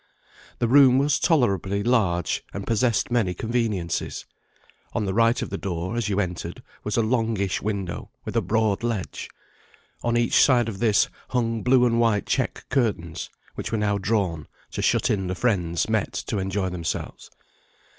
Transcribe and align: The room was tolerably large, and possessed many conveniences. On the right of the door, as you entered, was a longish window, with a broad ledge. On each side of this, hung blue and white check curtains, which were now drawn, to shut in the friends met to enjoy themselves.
The 0.57 0.67
room 0.67 0.97
was 0.97 1.19
tolerably 1.19 1.83
large, 1.83 2.43
and 2.55 2.65
possessed 2.65 3.11
many 3.11 3.35
conveniences. 3.35 4.25
On 4.93 5.05
the 5.05 5.13
right 5.13 5.39
of 5.43 5.51
the 5.51 5.59
door, 5.59 5.95
as 5.95 6.09
you 6.09 6.19
entered, 6.19 6.63
was 6.83 6.97
a 6.97 7.03
longish 7.03 7.61
window, 7.61 8.09
with 8.25 8.35
a 8.35 8.41
broad 8.41 8.81
ledge. 8.81 9.29
On 10.01 10.17
each 10.17 10.43
side 10.43 10.67
of 10.67 10.79
this, 10.79 11.07
hung 11.29 11.61
blue 11.61 11.85
and 11.85 11.99
white 11.99 12.25
check 12.25 12.65
curtains, 12.71 13.29
which 13.53 13.71
were 13.71 13.77
now 13.77 13.99
drawn, 13.99 14.47
to 14.71 14.81
shut 14.81 15.11
in 15.11 15.27
the 15.27 15.35
friends 15.35 15.87
met 15.87 16.13
to 16.13 16.39
enjoy 16.39 16.69
themselves. 16.69 17.29